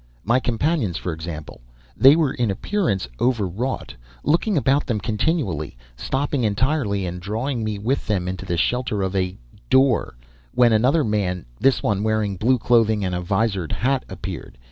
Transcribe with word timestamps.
My 0.23 0.39
companions, 0.39 0.97
for 0.97 1.13
example: 1.13 1.61
They 1.95 2.15
were 2.15 2.33
in 2.33 2.49
appearance 2.49 3.07
overwrought, 3.19 3.93
looking 4.23 4.57
about 4.57 4.87
them 4.87 4.99
continually, 4.99 5.77
stopping 5.95 6.43
entirely 6.43 7.05
and 7.05 7.19
drawing 7.21 7.63
me 7.63 7.77
with 7.77 8.07
them 8.07 8.27
into 8.27 8.43
the 8.47 8.57
shelter 8.57 9.03
of 9.03 9.15
a 9.15 9.37
"door" 9.69 10.15
when 10.55 10.73
another 10.73 11.03
man, 11.03 11.45
this 11.59 11.83
one 11.83 12.01
wearing 12.01 12.35
blue 12.35 12.57
clothing 12.57 13.05
and 13.05 13.13
a 13.13 13.21
visored 13.21 13.71
hat 13.71 14.03
appeared. 14.09 14.57